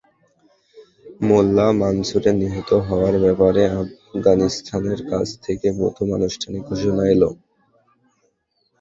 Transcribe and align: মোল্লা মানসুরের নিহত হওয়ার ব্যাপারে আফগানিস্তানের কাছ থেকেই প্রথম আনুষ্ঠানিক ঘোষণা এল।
মোল্লা 1.27 1.67
মানসুরের 1.81 2.35
নিহত 2.41 2.69
হওয়ার 2.87 3.15
ব্যাপারে 3.23 3.61
আফগানিস্তানের 3.75 4.99
কাছ 5.11 5.27
থেকেই 5.43 5.73
প্রথম 5.79 6.07
আনুষ্ঠানিক 6.17 6.61
ঘোষণা 6.69 7.03
এল। 7.13 7.23